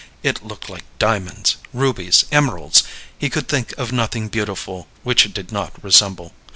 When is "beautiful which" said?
4.29-5.27